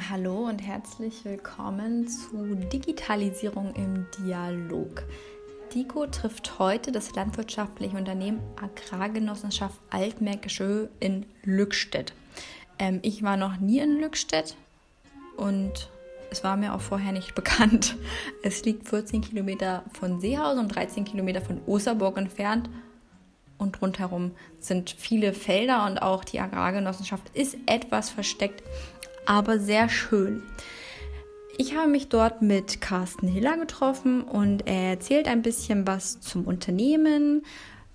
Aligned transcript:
Hallo 0.00 0.48
und 0.48 0.58
herzlich 0.58 1.24
willkommen 1.24 2.08
zu 2.08 2.56
Digitalisierung 2.56 3.72
im 3.74 4.06
Dialog. 4.18 5.04
DICO 5.72 6.06
trifft 6.08 6.58
heute 6.58 6.90
das 6.90 7.14
landwirtschaftliche 7.14 7.96
Unternehmen 7.96 8.40
Agrargenossenschaft 8.56 9.78
Altmärkische 9.90 10.88
in 10.98 11.26
Lückstedt. 11.44 12.12
Ähm, 12.80 12.98
ich 13.02 13.22
war 13.22 13.36
noch 13.36 13.58
nie 13.58 13.78
in 13.78 14.00
Lückstedt 14.00 14.56
und 15.36 15.88
es 16.30 16.42
war 16.42 16.56
mir 16.56 16.74
auch 16.74 16.80
vorher 16.80 17.12
nicht 17.12 17.34
bekannt. 17.36 17.96
Es 18.42 18.64
liegt 18.64 18.88
14 18.88 19.20
Kilometer 19.20 19.84
von 19.92 20.20
Seehausen 20.20 20.58
und 20.58 20.74
13 20.74 21.04
Kilometer 21.04 21.40
von 21.40 21.60
Osterburg 21.66 22.18
entfernt 22.18 22.68
und 23.58 23.80
rundherum 23.80 24.32
sind 24.58 24.90
viele 24.98 25.32
Felder 25.32 25.86
und 25.86 25.98
auch 25.98 26.24
die 26.24 26.40
Agrargenossenschaft 26.40 27.30
ist 27.34 27.56
etwas 27.66 28.10
versteckt 28.10 28.62
aber 29.26 29.58
sehr 29.58 29.88
schön. 29.88 30.42
Ich 31.56 31.76
habe 31.76 31.88
mich 31.88 32.08
dort 32.08 32.42
mit 32.42 32.80
Carsten 32.80 33.28
Hiller 33.28 33.56
getroffen 33.56 34.22
und 34.22 34.66
er 34.66 34.90
erzählt 34.90 35.28
ein 35.28 35.42
bisschen 35.42 35.86
was 35.86 36.20
zum 36.20 36.44
Unternehmen, 36.44 37.44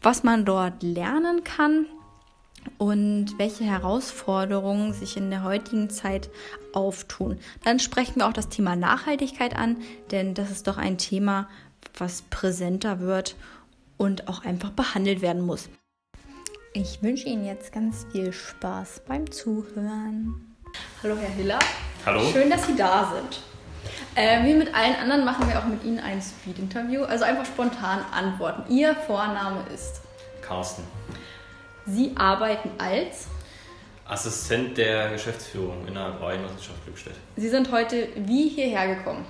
was 0.02 0.24
man 0.24 0.46
dort 0.46 0.82
lernen 0.82 1.44
kann 1.44 1.86
und 2.78 3.38
welche 3.38 3.66
Herausforderungen 3.66 4.94
sich 4.94 5.18
in 5.18 5.30
der 5.30 5.44
heutigen 5.44 5.90
Zeit 5.90 6.30
auftun. 6.74 7.38
Dann 7.64 7.80
sprechen 7.80 8.18
wir 8.18 8.28
auch 8.28 8.34
das 8.34 8.50
Thema 8.50 8.76
Nachhaltigkeit 8.76 9.56
an, 9.56 9.78
denn 10.12 10.34
das 10.34 10.52
ist 10.52 10.68
doch 10.68 10.78
ein 10.78 10.98
Thema, 10.98 11.50
was 11.98 12.22
präsenter 12.24 13.02
wird 13.02 13.36
und 13.98 14.30
auch 14.30 14.46
einfach 14.46 14.72
behandelt 14.72 15.22
werden 15.22 15.42
muss. 15.42 15.70
Ich 16.74 17.02
wünsche 17.02 17.28
Ihnen 17.28 17.46
jetzt 17.46 17.74
ganz 17.74 18.06
viel 18.12 18.32
Spaß 18.32 19.02
beim 19.06 19.30
Zuhören. 19.32 20.49
Hallo 21.04 21.16
Herr 21.18 21.30
Hiller. 21.30 21.60
Hallo. 22.06 22.22
Schön, 22.32 22.50
dass 22.50 22.66
Sie 22.66 22.76
da 22.76 23.14
sind. 23.16 23.42
Äh, 24.16 24.44
wie 24.46 24.54
mit 24.54 24.74
allen 24.74 24.96
anderen 24.96 25.24
machen 25.24 25.48
wir 25.48 25.58
auch 25.60 25.66
mit 25.66 25.84
Ihnen 25.84 26.00
ein 26.00 26.22
Speed-Interview, 26.22 27.04
also 27.04 27.24
einfach 27.24 27.46
spontan 27.46 28.04
antworten. 28.12 28.64
Ihr 28.72 28.96
Vorname 28.96 29.64
ist? 29.74 30.02
Carsten. 30.42 30.84
Sie 31.86 32.14
arbeiten 32.18 32.72
als? 32.78 33.28
Assistent 34.06 34.78
der 34.78 35.12
Geschäftsführung 35.12 35.88
in 35.88 35.94
der 35.94 36.04
Agrargenossenschaft 36.04 36.84
Glückstedt. 36.84 37.16
Sie 37.38 37.50
sind 37.50 37.72
heute 37.72 38.10
wie 38.16 38.50
hierher 38.50 38.96
gekommen? 38.96 39.26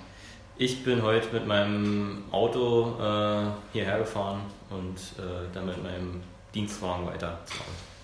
Ich 0.57 0.83
bin 0.83 1.03
heute 1.03 1.33
mit 1.33 1.45
meinem 1.45 2.23
Auto 2.31 2.95
äh, 2.99 3.45
hierher 3.73 3.99
gefahren 3.99 4.41
und 4.69 4.97
äh, 5.17 5.53
dann 5.53 5.65
mit 5.65 5.83
meinem 5.83 6.21
Dienstwagen 6.53 7.05
weiter. 7.05 7.39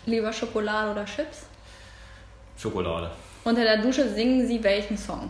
Lieber 0.06 0.32
Schokolade 0.32 0.92
oder 0.92 1.06
Chips? 1.06 1.48
Schokolade. 2.58 3.12
Unter 3.44 3.64
der 3.64 3.78
Dusche 3.78 4.10
singen 4.14 4.48
Sie 4.48 4.64
welchen 4.64 4.98
Song? 4.98 5.30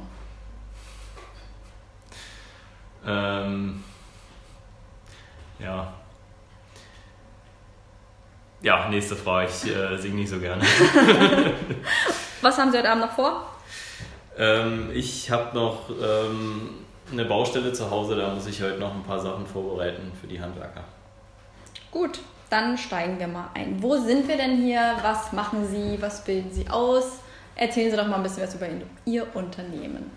Ähm, 3.05 3.83
ja. 5.59 5.93
Ja, 8.61 8.89
nächste 8.89 9.15
Frage. 9.15 9.49
Ich 9.49 9.69
äh, 9.69 9.97
singe 9.97 10.15
nicht 10.15 10.29
so 10.29 10.39
gerne. 10.39 10.63
Was 12.41 12.57
haben 12.57 12.71
Sie 12.71 12.77
heute 12.77 12.89
Abend 12.89 13.05
noch 13.05 13.11
vor? 13.11 13.45
Ähm, 14.37 14.89
ich 14.93 15.29
habe 15.29 15.55
noch 15.55 15.89
ähm, 15.89 16.69
eine 17.11 17.25
Baustelle 17.25 17.73
zu 17.73 17.89
Hause, 17.89 18.15
da 18.15 18.33
muss 18.33 18.47
ich 18.47 18.61
heute 18.61 18.79
noch 18.79 18.93
ein 18.93 19.03
paar 19.03 19.19
Sachen 19.19 19.45
vorbereiten 19.45 20.11
für 20.19 20.27
die 20.27 20.41
Handwerker. 20.41 20.83
Gut, 21.91 22.19
dann 22.49 22.77
steigen 22.77 23.19
wir 23.19 23.27
mal 23.27 23.49
ein. 23.53 23.81
Wo 23.81 23.97
sind 23.97 24.27
wir 24.27 24.37
denn 24.37 24.57
hier? 24.57 24.95
Was 25.01 25.33
machen 25.33 25.67
Sie? 25.67 26.01
Was 26.01 26.23
bilden 26.23 26.51
Sie 26.51 26.67
aus? 26.69 27.19
Erzählen 27.55 27.91
Sie 27.91 27.97
doch 27.97 28.07
mal 28.07 28.17
ein 28.17 28.23
bisschen 28.23 28.43
was 28.43 28.55
über 28.55 28.67
Ihr 29.05 29.25
Unternehmen. 29.33 30.11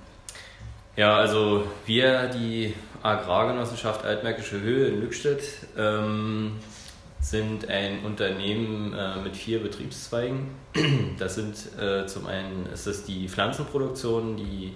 Ja, 0.96 1.16
also 1.16 1.64
wir, 1.86 2.26
die 2.28 2.74
Agrargenossenschaft 3.02 4.04
Altmärkische 4.04 4.60
Höhe 4.60 4.88
in 4.88 5.00
Lückstedt, 5.00 5.44
ähm, 5.76 6.56
sind 7.20 7.68
ein 7.68 8.04
Unternehmen 8.04 8.92
äh, 8.92 9.20
mit 9.20 9.36
vier 9.36 9.62
Betriebszweigen. 9.62 10.48
Das 11.18 11.34
sind 11.34 11.56
äh, 11.80 12.06
zum 12.06 12.26
einen 12.26 12.66
ist 12.72 12.86
das 12.86 13.04
die 13.04 13.28
Pflanzenproduktion, 13.28 14.36
die 14.36 14.74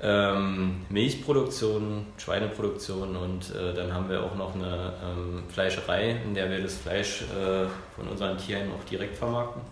ähm, 0.00 0.84
Milchproduktion, 0.88 2.06
Schweineproduktion 2.18 3.16
und 3.16 3.54
äh, 3.54 3.74
dann 3.74 3.92
haben 3.92 4.08
wir 4.08 4.22
auch 4.22 4.34
noch 4.34 4.54
eine 4.54 4.92
ähm, 5.04 5.44
Fleischerei, 5.48 6.20
in 6.24 6.34
der 6.34 6.50
wir 6.50 6.60
das 6.60 6.76
Fleisch 6.76 7.22
äh, 7.22 7.66
von 7.94 8.08
unseren 8.08 8.38
Tieren 8.38 8.70
auch 8.72 8.84
direkt 8.88 9.16
vermarkten. 9.16 9.62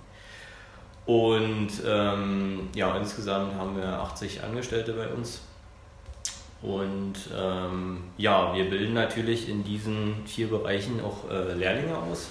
Und 1.06 1.70
ähm, 1.86 2.68
ja, 2.74 2.96
insgesamt 2.96 3.54
haben 3.54 3.76
wir 3.76 3.84
80 3.84 4.44
Angestellte 4.44 4.92
bei 4.92 5.08
uns. 5.08 5.40
Und 6.62 7.14
ähm, 7.36 8.04
ja, 8.16 8.54
wir 8.54 8.68
bilden 8.68 8.94
natürlich 8.94 9.48
in 9.48 9.64
diesen 9.64 10.26
vier 10.26 10.48
Bereichen 10.48 11.00
auch 11.00 11.28
äh, 11.30 11.54
Lehrlinge 11.54 11.96
aus. 11.96 12.28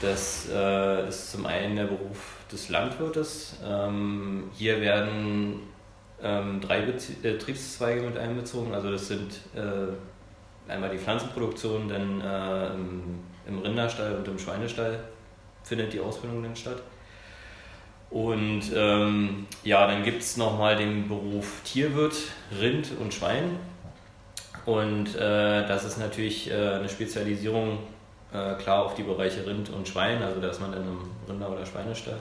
Das 0.00 0.48
äh, 0.52 1.08
ist 1.08 1.32
zum 1.32 1.46
einen 1.46 1.76
der 1.76 1.84
Beruf 1.84 2.36
des 2.50 2.68
Landwirtes. 2.68 3.56
Ähm, 3.64 4.50
hier 4.54 4.80
werden 4.80 5.60
ähm, 6.22 6.60
drei 6.60 6.82
Betriebszweige 6.82 8.02
mit 8.02 8.16
einbezogen. 8.16 8.72
Also 8.72 8.90
das 8.90 9.08
sind 9.08 9.40
äh, 9.54 10.70
einmal 10.70 10.90
die 10.90 10.98
Pflanzenproduktion, 10.98 11.88
dann 11.88 12.20
äh, 12.20 12.74
im, 12.74 13.20
im, 13.46 13.58
Rinderstall 13.58 14.16
und 14.16 14.28
im 14.28 14.38
Schweinestall 14.38 15.00
findet 15.64 15.92
die 15.92 16.00
Ausbildung 16.00 16.42
dann 16.42 16.56
statt. 16.56 16.82
Und 18.10 18.64
ähm, 18.74 19.46
ja, 19.64 19.86
dann 19.86 20.02
gibt 20.02 20.22
es 20.22 20.36
nochmal 20.36 20.76
den 20.76 21.08
Beruf 21.08 21.62
Tierwirt, 21.64 22.14
Rind 22.60 22.88
und 23.00 23.14
Schwein. 23.14 23.58
Und 24.66 25.16
äh, 25.16 25.66
das 25.66 25.84
ist 25.84 25.98
natürlich 25.98 26.50
äh, 26.50 26.54
eine 26.54 26.88
Spezialisierung 26.88 27.78
äh, 28.32 28.54
klar 28.54 28.84
auf 28.84 28.94
die 28.94 29.02
Bereiche 29.02 29.44
Rind 29.46 29.70
und 29.70 29.88
Schwein, 29.88 30.22
also 30.22 30.40
da 30.40 30.48
ist 30.48 30.60
man 30.60 30.72
dann 30.72 30.84
im 30.84 31.10
Rinder- 31.28 31.50
oder 31.50 31.66
Schweinestall. 31.66 32.18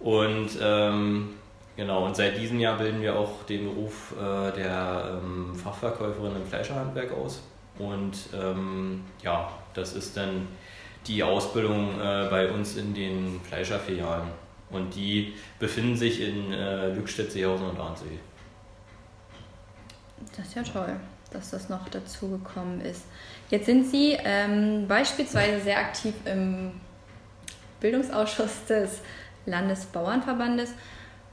Und 0.00 0.50
ähm, 0.60 1.30
Genau, 1.78 2.04
und 2.04 2.16
seit 2.16 2.36
diesem 2.36 2.58
Jahr 2.58 2.76
bilden 2.76 3.00
wir 3.02 3.16
auch 3.16 3.44
den 3.44 3.66
Beruf 3.66 4.12
äh, 4.18 4.50
der 4.50 5.20
ähm, 5.22 5.54
Fachverkäuferin 5.54 6.34
im 6.34 6.44
Fleischerhandwerk 6.44 7.12
aus. 7.12 7.40
Und 7.78 8.18
ähm, 8.34 9.04
ja, 9.22 9.52
das 9.74 9.92
ist 9.92 10.16
dann 10.16 10.48
die 11.06 11.22
Ausbildung 11.22 12.00
äh, 12.00 12.26
bei 12.28 12.50
uns 12.50 12.76
in 12.76 12.94
den 12.94 13.40
Fleischerfilialen. 13.42 14.26
Und 14.70 14.96
die 14.96 15.34
befinden 15.60 15.96
sich 15.96 16.20
in 16.20 16.52
äh, 16.52 16.88
Lückstedt, 16.94 17.30
Seehausen 17.30 17.68
und 17.68 17.78
Arnsee. 17.78 18.18
Das 20.36 20.48
ist 20.48 20.56
ja 20.56 20.64
toll, 20.64 20.96
dass 21.30 21.50
das 21.50 21.68
noch 21.68 21.88
dazu 21.90 22.28
gekommen 22.28 22.80
ist. 22.80 23.04
Jetzt 23.50 23.66
sind 23.66 23.86
Sie 23.86 24.18
ähm, 24.24 24.88
beispielsweise 24.88 25.60
sehr 25.60 25.78
aktiv 25.78 26.14
im 26.24 26.72
Bildungsausschuss 27.78 28.64
des 28.68 29.00
Landesbauernverbandes. 29.46 30.70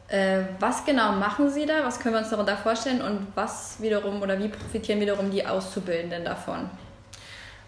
Äh, 0.07 0.43
was 0.59 0.85
genau 0.85 1.13
machen 1.13 1.49
Sie 1.49 1.65
da? 1.65 1.83
Was 1.83 1.99
können 1.99 2.15
wir 2.15 2.19
uns 2.19 2.29
darunter 2.29 2.57
vorstellen? 2.57 3.01
Und 3.01 3.27
was 3.33 3.81
wiederum 3.81 4.21
oder 4.21 4.37
wie 4.37 4.49
profitieren 4.49 5.01
wiederum 5.01 5.31
die 5.31 5.45
Auszubildenden 5.45 6.25
davon? 6.25 6.69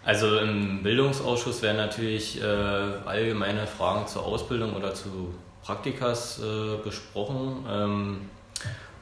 Also 0.04 0.38
im 0.38 0.82
Bildungsausschuss 0.82 1.60
werden 1.62 1.78
natürlich 1.78 2.40
äh, 2.40 2.44
allgemeine 2.44 3.66
Fragen 3.66 4.06
zur 4.06 4.24
Ausbildung 4.24 4.74
oder 4.74 4.94
zu 4.94 5.34
Praktikas 5.62 6.40
äh, 6.40 6.76
besprochen. 6.82 7.66
Ähm, 7.68 8.20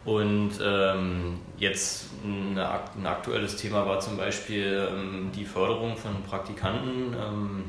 und 0.06 0.52
ähm, 0.62 1.40
jetzt 1.58 2.06
eine, 2.24 2.68
ein 2.96 3.06
aktuelles 3.06 3.56
Thema 3.56 3.86
war 3.86 4.00
zum 4.00 4.16
Beispiel 4.16 4.88
ähm, 4.90 5.30
die 5.34 5.44
Förderung 5.44 5.96
von 5.96 6.22
Praktikanten, 6.22 7.14
ähm, 7.14 7.64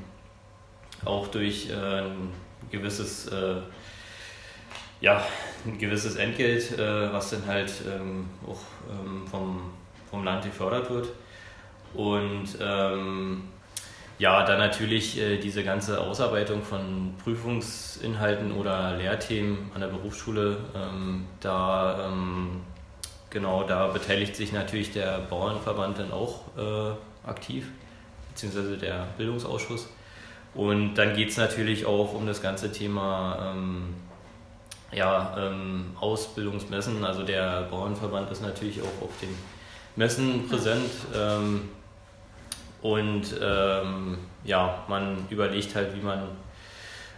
auch 1.03 1.27
durch 1.27 1.69
äh, 1.69 1.73
ein 1.73 2.31
gewisses 2.71 3.27
äh, 3.27 3.55
ja, 5.01 5.23
ein 5.65 5.77
gewisses 5.77 6.15
Entgelt, 6.15 6.77
äh, 6.77 7.13
was 7.13 7.29
dann 7.29 7.45
halt 7.45 7.71
ähm, 7.87 8.25
auch 8.45 8.59
ähm, 8.89 9.27
vom, 9.27 9.71
vom 10.09 10.23
Land 10.23 10.45
gefördert 10.45 10.89
wird. 10.89 11.09
Und 11.93 12.57
ähm, 12.61 13.43
ja, 14.19 14.43
dann 14.43 14.57
natürlich 14.57 15.19
äh, 15.19 15.37
diese 15.37 15.63
ganze 15.63 16.01
Ausarbeitung 16.01 16.63
von 16.63 17.13
Prüfungsinhalten 17.23 18.51
oder 18.51 18.97
Lehrthemen 18.97 19.71
an 19.75 19.81
der 19.81 19.87
Berufsschule. 19.87 20.57
Ähm, 20.75 21.25
da, 21.39 22.07
ähm, 22.07 22.61
genau, 23.29 23.63
da 23.63 23.87
beteiligt 23.87 24.35
sich 24.35 24.51
natürlich 24.51 24.91
der 24.91 25.19
Bauernverband 25.19 25.99
dann 25.99 26.11
auch 26.11 26.41
äh, 26.57 27.29
aktiv, 27.29 27.67
beziehungsweise 28.29 28.77
der 28.77 29.07
Bildungsausschuss. 29.17 29.87
Und 30.55 30.95
dann 30.95 31.15
geht 31.15 31.29
es 31.29 31.37
natürlich 31.37 31.85
auch 31.85 32.13
um 32.13 32.25
das 32.25 32.41
ganze 32.41 32.71
Thema 32.71 33.53
ähm, 33.53 33.93
ja, 34.91 35.35
ähm, 35.37 35.91
Ausbildungsmessen. 35.99 37.03
Also 37.03 37.23
der 37.23 37.63
Bauernverband 37.63 38.31
ist 38.31 38.41
natürlich 38.41 38.81
auch 38.81 39.03
auf 39.03 39.11
den 39.21 39.35
Messen 39.95 40.47
präsent. 40.47 40.89
Ähm, 41.15 41.69
und 42.81 43.35
ähm, 43.41 44.17
ja, 44.43 44.83
man 44.87 45.25
überlegt 45.29 45.75
halt, 45.75 45.95
wie 45.95 46.01
man 46.01 46.23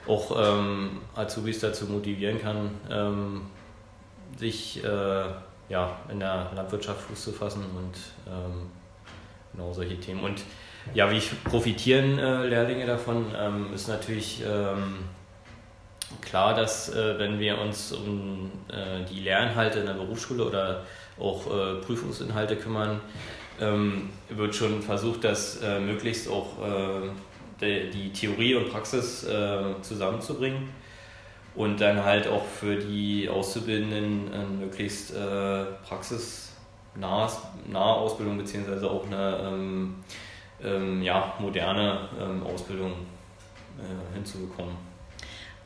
auch 0.07 0.35
ähm, 0.37 1.01
Azubis 1.15 1.59
dazu 1.59 1.85
motivieren 1.85 2.41
kann, 2.41 2.71
ähm, 2.89 3.41
sich 4.37 4.83
äh, 4.83 5.25
ja, 5.67 5.97
in 6.09 6.19
der 6.19 6.51
Landwirtschaft 6.55 7.01
Fuß 7.01 7.25
zu 7.25 7.31
fassen 7.31 7.63
und 7.77 7.95
ähm, 8.27 8.71
genau 9.51 9.71
solche 9.73 9.99
Themen. 9.99 10.23
Und 10.23 10.41
ja, 10.93 11.11
wie 11.11 11.21
profitieren 11.43 12.17
äh, 12.17 12.47
Lehrlinge 12.47 12.87
davon, 12.87 13.27
ist 13.75 13.89
natürlich 13.89 14.41
klar, 16.21 16.53
dass 16.53 16.93
äh, 16.93 17.17
wenn 17.19 17.39
wir 17.39 17.59
uns 17.59 17.91
um 17.91 18.51
äh, 18.67 19.03
die 19.09 19.21
Lehrinhalte 19.21 19.79
in 19.79 19.85
der 19.85 19.93
Berufsschule 19.93 20.45
oder 20.45 20.85
auch 21.19 21.45
äh, 21.47 21.75
Prüfungsinhalte 21.81 22.55
kümmern, 22.55 23.01
ähm, 23.59 24.09
wird 24.29 24.55
schon 24.55 24.81
versucht, 24.81 25.23
dass 25.23 25.61
äh, 25.61 25.79
möglichst 25.79 26.29
auch 26.29 26.47
äh, 26.59 27.09
die, 27.61 27.89
die, 27.89 28.13
Theorie 28.13 28.55
und 28.55 28.71
Praxis 28.71 29.27
zusammenzubringen 29.81 30.69
und 31.55 31.81
dann 31.81 32.05
halt 32.05 32.25
auch 32.25 32.45
für 32.45 32.77
die 32.77 33.27
Auszubildenden 33.27 34.33
eine 34.33 34.45
möglichst 34.45 35.13
praxisnahe 35.83 37.27
Ausbildung 37.75 38.37
beziehungsweise 38.37 38.89
auch 38.89 39.05
eine 39.07 39.39
ähm, 39.43 39.95
ähm, 40.63 41.01
ja, 41.01 41.33
moderne 41.39 42.07
ähm, 42.17 42.43
Ausbildung 42.43 42.93
äh, 43.77 44.15
hinzubekommen. 44.15 44.88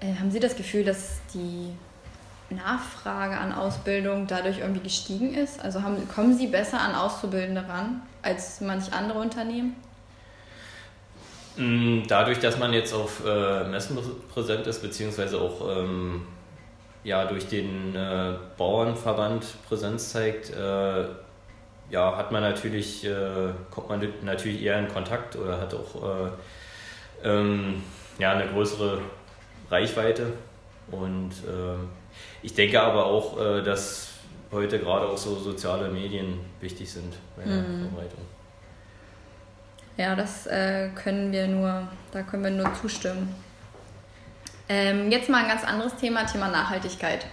Äh, 0.04 0.20
haben 0.20 0.32
Sie 0.32 0.40
das 0.40 0.56
Gefühl, 0.56 0.84
dass 0.84 1.22
die 1.34 1.74
Nachfrage 2.50 3.38
an 3.38 3.54
Ausbildung 3.54 4.28
dadurch 4.28 4.60
irgendwie 4.60 4.82
gestiegen 4.82 5.34
ist? 5.34 5.60
Also 5.64 5.82
haben, 5.82 6.08
kommen 6.14 6.38
Sie 6.38 6.48
besser 6.48 6.82
an 6.82 6.94
Auszubildende 6.94 7.68
ran 7.68 8.02
als 8.22 8.62
manch 8.62 8.92
andere 8.92 9.20
Unternehmen? 9.20 9.76
Mm, 11.56 12.02
dadurch, 12.08 12.40
dass 12.40 12.58
man 12.58 12.74
jetzt 12.74 12.94
auf 12.94 13.24
äh, 13.26 13.64
Messen 13.66 13.98
präsent 14.34 14.68
ist, 14.68 14.82
beziehungsweise 14.82 15.40
auch 15.40 15.78
ähm, 15.78 16.24
ja, 17.04 17.26
durch 17.26 17.48
den 17.48 17.96
äh, 17.96 18.34
Bauernverband 18.58 19.46
Präsenz 19.68 20.10
zeigt, 20.10 20.50
äh, 20.52 21.06
ja, 21.90 22.18
hat 22.18 22.32
man 22.32 22.42
natürlich, 22.42 23.06
äh, 23.06 23.52
kommt 23.70 23.90
man 23.90 24.08
natürlich 24.24 24.64
eher 24.64 24.80
in 24.80 24.88
Kontakt 24.88 25.36
oder 25.36 25.60
hat 25.60 25.74
auch 25.76 26.26
äh, 26.26 27.28
ähm, 27.30 27.84
ja, 28.18 28.32
eine 28.32 28.48
größere 28.48 29.00
Reichweite. 29.70 30.34
Und 30.92 31.32
äh, 31.32 31.78
ich 32.42 32.54
denke 32.54 32.82
aber 32.82 33.06
auch, 33.06 33.40
äh, 33.40 33.62
dass 33.62 34.10
heute 34.52 34.80
gerade 34.80 35.08
auch 35.08 35.18
so 35.18 35.36
soziale 35.36 35.90
Medien 35.90 36.40
wichtig 36.62 36.92
sind 36.92 37.14
bei 37.36 37.44
der 37.44 37.62
mhm. 37.62 37.90
Verbreitung. 37.90 38.22
Ja, 39.98 40.16
das 40.16 40.48
äh, 40.48 40.90
können 40.96 41.32
wir 41.32 41.48
nur, 41.48 41.88
da 42.12 42.24
können 42.24 42.44
wir 42.44 42.52
nur 42.52 42.74
zustimmen. 42.74 43.34
Ähm, 44.70 45.12
jetzt 45.12 45.30
mal 45.30 45.44
ein 45.44 45.48
ganz 45.48 45.64
anderes 45.64 45.96
Thema, 45.96 46.26
Thema 46.26 46.48
Nachhaltigkeit. 46.48 47.26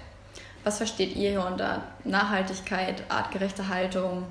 Was 0.62 0.76
versteht 0.76 1.16
ihr 1.16 1.30
hier 1.30 1.44
unter 1.44 1.82
Nachhaltigkeit, 2.04 3.02
artgerechte 3.08 3.68
Haltung? 3.68 4.26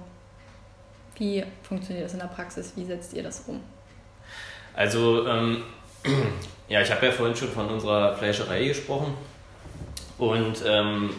Wie 1.16 1.44
funktioniert 1.64 2.06
das 2.06 2.14
in 2.14 2.20
der 2.20 2.28
Praxis? 2.28 2.74
Wie 2.76 2.86
setzt 2.86 3.14
ihr 3.14 3.24
das 3.24 3.44
um? 3.48 3.62
Also, 4.76 5.28
ähm, 5.28 5.64
ja, 6.70 6.82
ich 6.82 6.92
habe 6.92 7.08
ja 7.08 7.12
vorhin 7.12 7.36
schon 7.36 7.50
von 7.50 7.68
unserer 7.68 8.16
Fleischerei 8.16 8.66
gesprochen. 8.68 9.16
Und 10.18 10.64
ähm, 10.66 11.10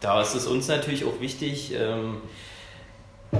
da 0.00 0.20
ist 0.20 0.34
es 0.34 0.46
uns 0.46 0.66
natürlich 0.68 1.04
auch 1.04 1.20
wichtig, 1.20 1.72
ähm, 1.74 2.18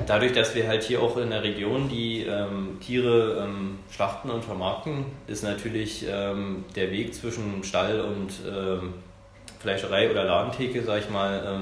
dadurch, 0.06 0.32
dass 0.32 0.54
wir 0.54 0.68
halt 0.68 0.84
hier 0.84 1.02
auch 1.02 1.16
in 1.16 1.30
der 1.30 1.42
Region 1.42 1.88
die 1.88 2.22
ähm, 2.22 2.78
Tiere 2.80 3.44
ähm, 3.44 3.80
schlachten 3.90 4.30
und 4.30 4.44
vermarkten, 4.44 5.06
ist 5.26 5.42
natürlich 5.42 6.06
ähm, 6.08 6.64
der 6.76 6.92
Weg 6.92 7.14
zwischen 7.14 7.64
Stall 7.64 8.00
und 8.00 8.32
ähm, 8.48 8.94
Fleischerei 9.58 10.10
oder 10.10 10.24
Ladentheke, 10.24 10.82
sag 10.82 11.00
ich 11.00 11.10
mal, 11.10 11.58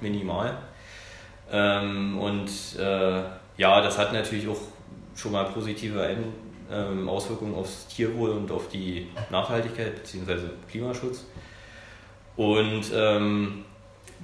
minimal. 0.00 0.58
und 1.48 2.50
äh, 2.78 3.22
ja, 3.56 3.80
das 3.80 3.96
hat 3.96 4.12
natürlich 4.12 4.48
auch 4.48 4.60
schon 5.14 5.32
mal 5.32 5.44
positive 5.44 6.02
Ein 6.02 6.24
ähm, 6.70 7.08
Auswirkungen 7.08 7.54
aufs 7.54 7.86
Tierwohl 7.88 8.30
und 8.30 8.50
auf 8.50 8.68
die 8.68 9.08
Nachhaltigkeit 9.30 9.94
bzw. 9.96 10.48
Klimaschutz. 10.70 11.24
Und 12.36 12.84
ähm, 12.94 13.64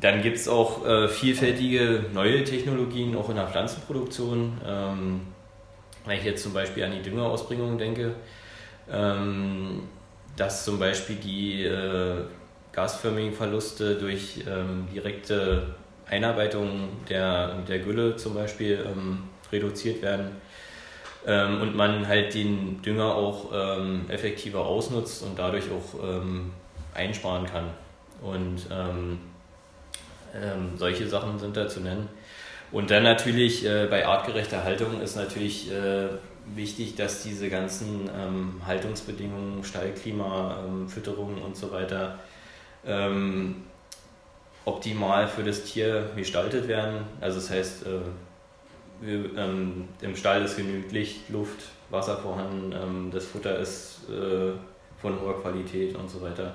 dann 0.00 0.22
gibt 0.22 0.36
es 0.36 0.48
auch 0.48 0.86
äh, 0.86 1.08
vielfältige 1.08 2.06
neue 2.12 2.44
Technologien, 2.44 3.16
auch 3.16 3.28
in 3.28 3.36
der 3.36 3.46
Pflanzenproduktion. 3.46 4.60
Ähm, 4.66 5.20
wenn 6.04 6.18
ich 6.18 6.24
jetzt 6.24 6.42
zum 6.42 6.52
Beispiel 6.52 6.84
an 6.84 6.92
die 6.92 7.02
Düngerausbringung 7.02 7.78
denke, 7.78 8.14
ähm, 8.90 9.82
dass 10.36 10.64
zum 10.64 10.78
Beispiel 10.78 11.16
die 11.16 11.64
äh, 11.64 12.24
gasförmigen 12.72 13.32
Verluste 13.32 13.96
durch 13.96 14.44
ähm, 14.48 14.88
direkte 14.92 15.74
Einarbeitung 16.06 16.88
der, 17.08 17.58
der 17.68 17.78
Gülle 17.78 18.16
zum 18.16 18.34
Beispiel 18.34 18.84
ähm, 18.86 19.24
reduziert 19.52 20.02
werden 20.02 20.32
ähm, 21.26 21.60
und 21.60 21.76
man 21.76 22.08
halt 22.08 22.34
den 22.34 22.82
Dünger 22.82 23.14
auch 23.14 23.50
ähm, 23.52 24.06
effektiver 24.08 24.60
ausnutzt 24.60 25.22
und 25.22 25.38
dadurch 25.38 25.64
auch 25.70 26.02
ähm, 26.02 26.52
einsparen 26.94 27.46
kann. 27.46 27.70
Und 28.20 28.66
ähm, 28.70 29.18
ähm, 30.34 30.76
solche 30.76 31.08
Sachen 31.08 31.38
sind 31.38 31.56
da 31.56 31.68
zu 31.68 31.80
nennen. 31.80 32.08
Und 32.70 32.90
dann 32.90 33.02
natürlich 33.02 33.66
äh, 33.66 33.86
bei 33.90 34.06
artgerechter 34.06 34.64
Haltung 34.64 35.00
ist 35.00 35.16
natürlich 35.16 35.70
äh, 35.70 36.08
wichtig, 36.54 36.96
dass 36.96 37.22
diese 37.22 37.50
ganzen 37.50 38.08
ähm, 38.16 38.62
Haltungsbedingungen, 38.66 39.62
Stallklima, 39.62 40.64
Fütterung 40.88 41.40
und 41.42 41.56
so 41.56 41.70
weiter 41.70 42.18
optimal 44.64 45.28
für 45.28 45.42
das 45.42 45.64
Tier 45.64 46.10
gestaltet 46.16 46.68
werden. 46.68 47.04
Also 47.20 47.38
das 47.38 47.50
heißt, 47.50 47.86
äh, 47.86 48.00
ähm, 49.04 49.88
im 50.00 50.16
Stall 50.16 50.42
ist 50.44 50.56
genügend 50.56 50.92
Licht, 50.92 51.28
Luft, 51.30 51.60
Wasser 51.90 52.16
vorhanden, 52.16 52.72
ähm, 52.72 53.10
das 53.12 53.26
Futter 53.26 53.58
ist 53.58 54.00
äh, 54.08 54.52
von 55.00 55.20
hoher 55.20 55.40
Qualität 55.40 55.94
und 55.96 56.10
so 56.10 56.20
weiter. 56.22 56.54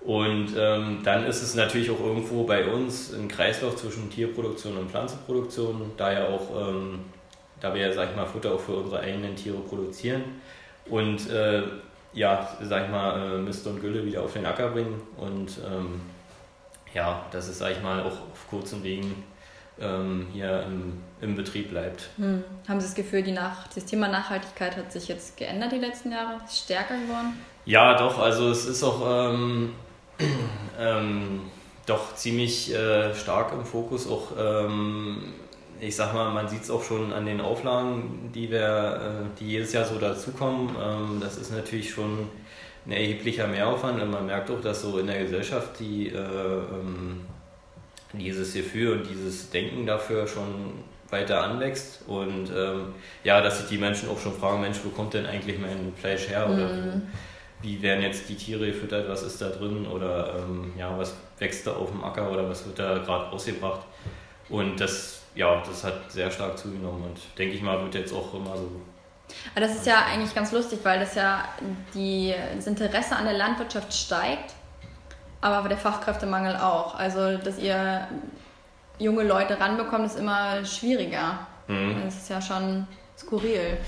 Und 0.00 0.54
ähm, 0.56 1.00
dann 1.04 1.26
ist 1.26 1.42
es 1.42 1.54
natürlich 1.54 1.90
auch 1.90 2.00
irgendwo 2.00 2.44
bei 2.44 2.66
uns 2.66 3.12
ein 3.12 3.28
Kreislauf 3.28 3.76
zwischen 3.76 4.08
Tierproduktion 4.08 4.76
und 4.78 4.90
Pflanzenproduktion, 4.90 5.92
da 5.96 6.12
ja 6.12 6.28
auch, 6.28 6.68
ähm, 6.68 7.00
da 7.60 7.74
wir 7.74 7.82
ja, 7.82 7.92
sag 7.92 8.10
ich 8.10 8.16
mal, 8.16 8.24
Futter 8.24 8.54
auch 8.54 8.60
für 8.60 8.76
unsere 8.76 9.00
eigenen 9.00 9.36
Tiere 9.36 9.58
produzieren 9.58 10.22
und 10.86 11.28
äh, 11.28 11.62
ja, 12.14 12.48
sag 12.62 12.86
ich 12.86 12.90
mal, 12.90 13.36
äh, 13.36 13.38
Mist 13.38 13.66
und 13.66 13.80
Gülle 13.80 14.04
wieder 14.06 14.22
auf 14.22 14.32
den 14.32 14.46
Acker 14.46 14.70
bringen 14.70 15.02
und 15.18 15.60
ähm, 15.66 16.00
ja, 16.94 17.26
dass 17.30 17.48
es, 17.48 17.58
sag 17.58 17.72
ich 17.72 17.82
mal, 17.82 18.00
auch 18.00 18.06
auf 18.06 18.48
kurzen 18.48 18.82
Wegen 18.82 19.22
ähm, 19.80 20.28
hier 20.32 20.64
im, 20.66 21.00
im, 21.20 21.36
Betrieb 21.36 21.70
bleibt. 21.70 22.08
Hm. 22.16 22.44
Haben 22.68 22.80
Sie 22.80 22.86
das 22.86 22.94
Gefühl, 22.94 23.22
die 23.22 23.32
Nach 23.32 23.68
das 23.68 23.84
Thema 23.84 24.08
Nachhaltigkeit 24.08 24.76
hat 24.76 24.92
sich 24.92 25.08
jetzt 25.08 25.36
geändert 25.36 25.72
die 25.72 25.78
letzten 25.78 26.12
Jahre? 26.12 26.40
Ist 26.44 26.58
stärker 26.58 26.94
geworden? 26.94 27.38
Ja, 27.64 27.96
doch. 27.96 28.18
Also 28.18 28.50
es 28.50 28.66
ist 28.66 28.82
auch 28.82 29.32
ähm, 29.32 29.74
ähm, 30.78 31.40
doch 31.86 32.14
ziemlich 32.14 32.74
äh, 32.74 33.14
stark 33.14 33.52
im 33.52 33.64
Fokus. 33.64 34.08
Auch 34.08 34.32
ähm, 34.38 35.34
ich 35.80 35.96
sag 35.96 36.12
mal, 36.12 36.30
man 36.30 36.48
sieht 36.48 36.62
es 36.62 36.70
auch 36.70 36.82
schon 36.82 37.12
an 37.12 37.26
den 37.26 37.40
Auflagen, 37.40 38.30
die 38.34 38.50
wir, 38.50 39.22
äh, 39.24 39.38
die 39.38 39.48
jedes 39.48 39.72
Jahr 39.72 39.84
so 39.84 39.98
dazukommen. 39.98 40.70
Ähm, 40.80 41.20
das 41.20 41.36
ist 41.36 41.52
natürlich 41.52 41.90
schon 41.90 42.28
ein 42.86 42.92
erheblicher 42.92 43.46
Mehraufwand 43.46 44.00
und 44.00 44.10
man 44.10 44.26
merkt 44.26 44.50
auch, 44.50 44.60
dass 44.60 44.82
so 44.82 44.98
in 44.98 45.06
der 45.06 45.22
Gesellschaft 45.22 45.78
die, 45.80 46.08
äh, 46.08 46.18
ähm, 46.18 47.22
dieses 48.12 48.54
Gefühl 48.54 48.98
und 48.98 49.08
dieses 49.08 49.50
Denken 49.50 49.86
dafür 49.86 50.26
schon 50.26 50.74
weiter 51.10 51.42
anwächst. 51.42 52.00
Und 52.06 52.50
ähm, 52.50 52.94
ja, 53.24 53.40
dass 53.40 53.58
sich 53.58 53.68
die 53.68 53.78
Menschen 53.78 54.08
auch 54.08 54.18
schon 54.18 54.34
fragen, 54.34 54.60
Mensch, 54.60 54.78
wo 54.84 54.90
kommt 54.90 55.14
denn 55.14 55.26
eigentlich 55.26 55.58
mein 55.58 55.92
Fleisch 55.96 56.28
her? 56.28 56.46
Oder 56.46 56.68
mhm. 56.68 57.02
wie 57.62 57.80
werden 57.82 58.02
jetzt 58.02 58.28
die 58.28 58.36
Tiere 58.36 58.66
gefüttert, 58.66 59.08
was 59.08 59.22
ist 59.22 59.40
da 59.40 59.48
drin? 59.48 59.86
Oder 59.86 60.36
ähm, 60.38 60.72
ja, 60.78 60.96
was 60.96 61.14
wächst 61.38 61.66
da 61.66 61.72
auf 61.72 61.90
dem 61.90 62.04
Acker? 62.04 62.30
Oder 62.30 62.48
was 62.48 62.66
wird 62.66 62.78
da 62.78 62.98
gerade 62.98 63.30
ausgebracht? 63.30 63.80
Und 64.48 64.80
das, 64.80 65.22
ja, 65.34 65.62
das 65.64 65.84
hat 65.84 66.10
sehr 66.10 66.30
stark 66.30 66.58
zugenommen. 66.58 67.04
Und 67.04 67.18
denke 67.38 67.54
ich 67.54 67.62
mal, 67.62 67.80
wird 67.82 67.94
jetzt 67.94 68.12
auch 68.12 68.34
immer 68.34 68.56
so. 68.56 68.70
Aber 69.54 69.60
das 69.60 69.76
ist 69.76 69.86
ja 69.86 70.04
eigentlich 70.06 70.34
ganz 70.34 70.52
lustig, 70.52 70.80
weil 70.82 70.98
das 70.98 71.14
ja 71.14 71.44
die, 71.94 72.34
das 72.56 72.66
Interesse 72.66 73.14
an 73.14 73.24
der 73.24 73.34
Landwirtschaft 73.34 73.92
steigt, 73.94 74.54
aber 75.40 75.68
der 75.68 75.78
Fachkräftemangel 75.78 76.56
auch. 76.56 76.94
Also, 76.96 77.38
dass 77.38 77.58
ihr 77.58 78.08
junge 79.00 79.24
Leute 79.24 79.58
ranbekommt, 79.58 80.06
ist 80.06 80.18
immer 80.18 80.64
schwieriger. 80.64 81.46
Mhm. 81.66 82.02
Das 82.04 82.16
ist 82.16 82.30
ja 82.30 82.40
schon 82.40 82.86
skurril. 83.18 83.78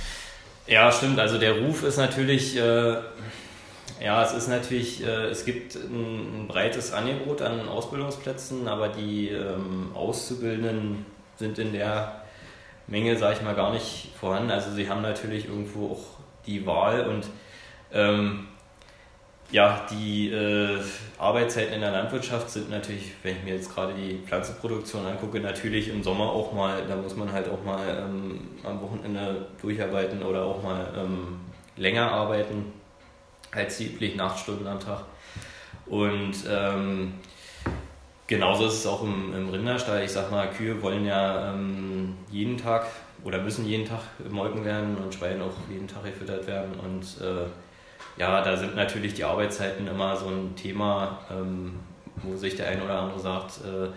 Ja, 0.66 0.90
stimmt. 0.90 1.19
Also 1.19 1.38
der 1.38 1.59
Ruf 1.59 1.83
ist 1.83 1.99
natürlich, 1.99 2.57
äh, 2.57 2.97
ja, 4.00 4.23
es 4.25 4.33
ist 4.33 4.49
natürlich, 4.49 5.04
äh, 5.04 5.26
es 5.26 5.45
gibt 5.45 5.75
ein, 5.75 6.42
ein, 6.42 6.49
breites 6.49 6.92
Angebot 6.92 7.42
an 7.42 7.69
Ausbildungsplätzen, 7.69 8.69
aber 8.69 8.88
die 8.88 9.28
ähm, 9.28 9.90
Auszubildenden 9.95 11.04
sind 11.37 11.59
in 11.59 11.73
der 11.73 12.23
Menge, 12.87 13.16
sage 13.16 13.37
ich 13.37 13.42
mal, 13.42 13.54
gar 13.54 13.73
nicht 13.73 14.11
vorhanden. 14.19 14.50
Also 14.50 14.71
sie 14.73 14.88
haben 14.88 15.02
natürlich 15.02 15.47
irgendwo 15.47 15.92
auch 15.92 16.04
die 16.47 16.66
Wahl 16.66 17.07
und 17.07 17.26
ähm, 17.92 18.49
ja, 19.50 19.87
die 19.90 20.30
äh, 20.30 20.78
Arbeitszeiten 21.18 21.75
in 21.75 21.80
der 21.82 21.90
Landwirtschaft 21.90 22.49
sind 22.49 22.70
natürlich, 22.70 23.12
wenn 23.22 23.37
ich 23.37 23.44
mir 23.44 23.54
jetzt 23.54 23.75
gerade 23.75 23.92
die 23.92 24.20
Pflanzenproduktion 24.26 25.04
angucke, 25.04 25.40
natürlich 25.40 25.88
im 25.88 26.02
Sommer 26.02 26.25
auch 26.25 26.52
mal, 26.52 26.87
da 26.87 26.96
muss 26.96 27.16
man 27.16 27.30
halt 27.30 27.50
auch 27.50 27.62
mal 27.62 27.87
ähm, 27.87 28.40
am 28.64 28.80
Wochenende 28.80 29.46
durcharbeiten 29.61 30.22
oder 30.22 30.44
auch 30.44 30.62
mal 30.62 30.87
ähm, 30.96 31.40
länger 31.76 32.11
arbeiten 32.11 32.72
als 33.50 33.76
die 33.76 33.87
üblichen 33.87 34.20
acht 34.20 34.38
Stunden 34.38 34.66
am 34.66 34.80
Tag. 34.80 35.04
Und 35.87 36.34
ähm, 36.49 37.14
genauso 38.26 38.66
ist 38.66 38.75
es 38.75 38.87
auch 38.87 39.02
im, 39.02 39.34
im, 39.34 39.50
Rinderstall. 39.50 40.04
Ich 40.04 40.12
sag 40.12 40.30
mal, 40.30 40.49
Kühe 40.49 40.80
wollen 40.80 41.04
ja 41.04 41.52
ähm, 41.52 42.16
jeden 42.30 42.56
Tag 42.56 42.87
oder 43.25 43.42
müssen 43.42 43.66
jeden 43.66 43.87
Tag 43.87 44.00
molken 44.30 44.64
werden 44.64 44.96
und 44.96 45.14
Schweine 45.14 45.44
auch 45.44 45.70
jeden 45.70 45.88
Tag 45.88 46.04
gefüttert 46.04 46.46
werden. 46.46 46.72
Und 46.80 47.02
äh, 47.20 47.44
ja, 48.16 48.42
da 48.42 48.57
sind 48.57 48.76
natürlich 48.76 49.14
die 49.14 49.25
Arbeitszeiten 49.25 49.87
immer 49.87 50.16
so 50.16 50.26
ein 50.26 50.54
Thema, 50.57 51.21
ähm, 51.31 51.81
wo 52.23 52.37
sich 52.37 52.57
der 52.57 52.69
eine 52.69 52.85
oder 52.85 53.00
andere 53.00 53.21
sagt, 53.21 53.59
äh, 53.64 53.88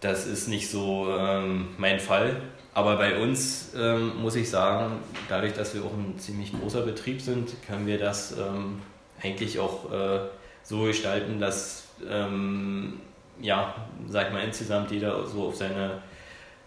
das 0.00 0.26
ist 0.26 0.48
nicht 0.48 0.70
so 0.70 1.08
ähm, 1.16 1.68
mein 1.78 1.98
Fall. 1.98 2.40
Aber 2.74 2.96
bei 2.96 3.20
uns 3.20 3.72
ähm, 3.76 4.16
muss 4.20 4.36
ich 4.36 4.50
sagen, 4.50 4.98
dadurch, 5.28 5.54
dass 5.54 5.74
wir 5.74 5.82
auch 5.84 5.92
ein 5.92 6.18
ziemlich 6.18 6.52
großer 6.52 6.82
Betrieb 6.82 7.20
sind, 7.20 7.50
können 7.66 7.86
wir 7.86 7.98
das 7.98 8.36
ähm, 8.36 8.82
eigentlich 9.22 9.58
auch 9.58 9.90
äh, 9.92 10.20
so 10.62 10.82
gestalten, 10.82 11.40
dass 11.40 11.88
ähm, 12.08 13.00
ja, 13.40 13.74
sag 14.06 14.28
ich 14.28 14.32
mal, 14.32 14.44
insgesamt 14.44 14.90
jeder 14.90 15.26
so 15.26 15.48
auf 15.48 15.56
seine 15.56 16.02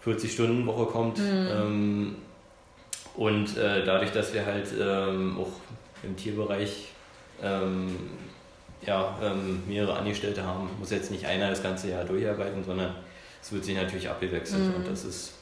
40-Stunden-Woche 0.06 0.86
kommt. 0.86 1.18
Mhm. 1.20 1.48
Ähm, 1.52 2.16
und 3.16 3.58
äh, 3.58 3.84
dadurch, 3.84 4.12
dass 4.12 4.34
wir 4.34 4.46
halt 4.46 4.68
auch 5.40 5.52
im 6.04 6.16
Tierbereich 6.16 6.90
ähm, 7.42 7.96
ja, 8.86 9.18
ähm, 9.22 9.64
mehrere 9.68 9.98
Angestellte 9.98 10.44
haben, 10.44 10.70
muss 10.80 10.92
jetzt 10.92 11.12
nicht 11.12 11.26
einer 11.26 11.50
das 11.50 11.64
ganze 11.64 11.90
Jahr 11.90 12.04
durcharbeiten, 12.04 12.64
sondern 12.64 12.96
es 13.42 13.52
wird 13.52 13.66
sich 13.66 13.76
natürlich 13.76 14.10
abgewechselt. 14.10 14.64
Mhm. 14.64 14.76
Und 14.76 14.88
das 14.88 15.04
ist 15.04 15.34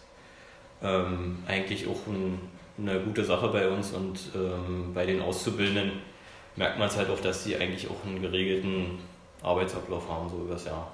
ähm, 0.81 1.37
eigentlich 1.47 1.87
auch 1.87 2.07
ein, 2.07 2.39
eine 2.77 2.99
gute 2.99 3.23
Sache 3.23 3.47
bei 3.49 3.67
uns 3.69 3.91
und 3.91 4.19
ähm, 4.35 4.93
bei 4.93 5.05
den 5.05 5.21
Auszubildenden 5.21 5.91
merkt 6.55 6.79
man 6.79 6.87
es 6.87 6.97
halt 6.97 7.09
auch, 7.09 7.19
dass 7.19 7.43
sie 7.43 7.55
eigentlich 7.55 7.89
auch 7.89 8.05
einen 8.05 8.21
geregelten 8.21 8.99
Arbeitsablauf 9.41 10.09
haben, 10.09 10.29
so 10.29 10.37
über 10.37 10.53
das 10.53 10.65
Jahr. 10.65 10.93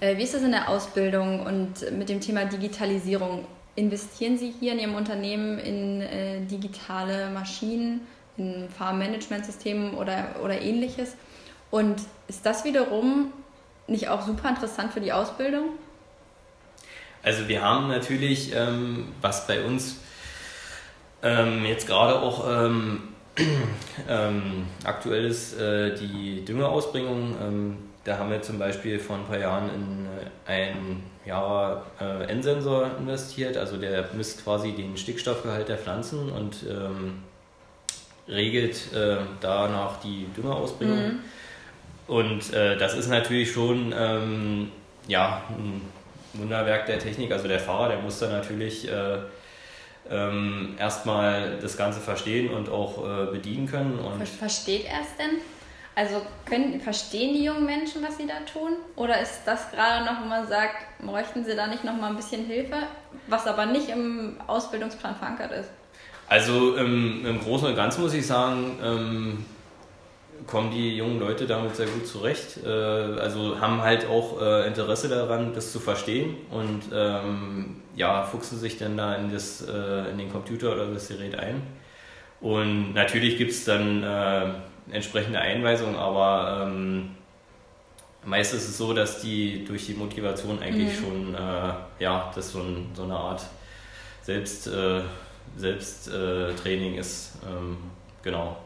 Äh, 0.00 0.16
wie 0.16 0.22
ist 0.22 0.34
das 0.34 0.42
in 0.42 0.52
der 0.52 0.68
Ausbildung 0.68 1.40
und 1.46 1.90
mit 1.98 2.08
dem 2.08 2.20
Thema 2.20 2.44
Digitalisierung? 2.44 3.46
Investieren 3.76 4.36
Sie 4.36 4.52
hier 4.58 4.72
in 4.72 4.78
Ihrem 4.80 4.94
Unternehmen 4.94 5.58
in 5.58 6.00
äh, 6.00 6.40
digitale 6.42 7.30
Maschinen, 7.30 8.00
in 8.40 8.68
Farmmanagementsystemen 8.70 9.94
oder, 9.94 10.36
oder 10.42 10.60
ähnliches? 10.60 11.16
Und 11.70 12.00
ist 12.26 12.44
das 12.46 12.64
wiederum 12.64 13.32
nicht 13.86 14.08
auch 14.08 14.22
super 14.22 14.48
interessant 14.48 14.92
für 14.92 15.00
die 15.00 15.12
Ausbildung? 15.12 15.70
Also 17.22 17.48
wir 17.48 17.62
haben 17.62 17.88
natürlich, 17.88 18.54
ähm, 18.54 19.12
was 19.20 19.46
bei 19.46 19.62
uns 19.64 19.96
ähm, 21.22 21.64
jetzt 21.66 21.86
gerade 21.86 22.14
auch 22.14 22.46
ähm, 22.48 23.02
ähm 24.08 24.66
aktuell 24.84 25.26
ist, 25.26 25.58
äh, 25.60 25.94
die 25.94 26.44
Düngerausbringung. 26.44 27.36
Ähm, 27.40 27.76
da 28.04 28.16
haben 28.16 28.30
wir 28.30 28.40
zum 28.40 28.58
Beispiel 28.58 28.98
vor 28.98 29.16
ein 29.16 29.24
paar 29.26 29.38
Jahren 29.38 29.68
in 29.68 30.06
äh, 30.06 30.50
einen 30.50 31.02
Jahre 31.26 31.84
äh, 32.00 32.24
N-Sensor 32.32 32.92
investiert. 32.98 33.58
Also 33.58 33.76
der 33.76 34.08
misst 34.14 34.42
quasi 34.44 34.72
den 34.72 34.96
Stickstoffgehalt 34.96 35.68
der 35.68 35.76
Pflanzen 35.76 36.30
und 36.30 36.64
ähm, 36.68 37.22
regelt 38.30 38.92
äh, 38.94 39.16
danach 39.40 40.00
die 40.00 40.26
Düngerausbringung. 40.36 40.96
Mhm. 40.96 41.18
Und 42.06 42.52
äh, 42.52 42.76
das 42.76 42.94
ist 42.94 43.08
natürlich 43.08 43.52
schon 43.52 43.94
ähm, 43.96 44.72
ja, 45.06 45.42
ein 45.48 45.82
Wunderwerk 46.34 46.86
der 46.86 46.98
Technik. 46.98 47.32
Also 47.32 47.48
der 47.48 47.60
Fahrer, 47.60 47.88
der 47.90 47.98
muss 47.98 48.18
da 48.18 48.28
natürlich 48.28 48.90
äh, 48.90 49.18
ähm, 50.10 50.74
erstmal 50.78 51.58
das 51.60 51.76
Ganze 51.76 52.00
verstehen 52.00 52.52
und 52.52 52.68
auch 52.68 53.04
äh, 53.04 53.30
bedienen 53.32 53.66
können. 53.66 53.98
Und 53.98 54.26
Versteht 54.26 54.86
er 54.86 55.00
es 55.00 55.16
denn? 55.16 55.40
Also 55.94 56.22
können, 56.46 56.80
verstehen 56.80 57.34
die 57.34 57.44
jungen 57.44 57.66
Menschen, 57.66 58.02
was 58.02 58.16
sie 58.16 58.26
da 58.26 58.40
tun? 58.50 58.72
Oder 58.96 59.20
ist 59.20 59.42
das 59.44 59.70
gerade 59.70 60.04
noch, 60.04 60.22
wo 60.22 60.26
man 60.26 60.46
sagt, 60.46 60.76
bräuchten 61.00 61.44
sie 61.44 61.56
da 61.56 61.66
nicht 61.66 61.84
noch 61.84 61.96
mal 61.96 62.10
ein 62.10 62.16
bisschen 62.16 62.46
Hilfe, 62.46 62.76
was 63.26 63.46
aber 63.46 63.66
nicht 63.66 63.88
im 63.88 64.36
Ausbildungsplan 64.46 65.16
verankert 65.16 65.52
ist? 65.52 65.70
Also 66.30 66.76
ähm, 66.76 67.26
im 67.26 67.40
Großen 67.40 67.66
und 67.66 67.74
Ganzen 67.74 68.02
muss 68.02 68.14
ich 68.14 68.24
sagen, 68.24 68.78
ähm, 68.84 69.44
kommen 70.46 70.70
die 70.70 70.96
jungen 70.96 71.18
Leute 71.18 71.44
damit 71.44 71.74
sehr 71.74 71.88
gut 71.88 72.06
zurecht. 72.06 72.58
Äh, 72.64 72.68
also 72.68 73.60
haben 73.60 73.82
halt 73.82 74.06
auch 74.06 74.40
äh, 74.40 74.68
Interesse 74.68 75.08
daran, 75.08 75.54
das 75.54 75.72
zu 75.72 75.80
verstehen 75.80 76.36
und 76.52 76.82
ähm, 76.94 77.82
ja, 77.96 78.22
fuchsen 78.22 78.60
sich 78.60 78.78
dann 78.78 78.96
da 78.96 79.16
in, 79.16 79.32
das, 79.32 79.66
äh, 79.66 80.10
in 80.12 80.18
den 80.18 80.30
Computer 80.30 80.72
oder 80.72 80.86
das 80.86 81.08
Gerät 81.08 81.36
ein. 81.36 81.62
Und 82.40 82.94
natürlich 82.94 83.36
gibt 83.36 83.50
es 83.50 83.64
dann 83.64 84.04
äh, 84.04 84.50
entsprechende 84.92 85.40
Einweisungen, 85.40 85.96
aber 85.96 86.62
ähm, 86.62 87.10
meist 88.24 88.54
ist 88.54 88.68
es 88.68 88.78
so, 88.78 88.94
dass 88.94 89.20
die 89.20 89.64
durch 89.64 89.84
die 89.86 89.94
Motivation 89.94 90.62
eigentlich 90.62 91.00
mhm. 91.00 91.04
schon, 91.04 91.34
äh, 91.34 91.72
ja, 91.98 92.30
das 92.32 92.52
so, 92.52 92.60
ein, 92.60 92.92
so 92.94 93.02
eine 93.02 93.16
Art 93.16 93.42
Selbst, 94.22 94.70
äh, 95.56 95.60
Selbsttraining 95.60 96.94
ist. 96.94 97.32
Ähm, 97.46 97.76
genau. 98.22 98.56